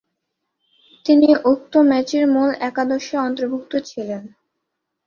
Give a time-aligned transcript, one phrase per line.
[1.05, 4.23] তিনি উক্ত ম্যাচের মূল একাদশে অন্তর্ভুক্ত ছিলেন।